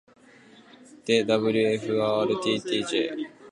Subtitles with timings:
[1.05, 3.27] で ｗｆｒｔｔｊ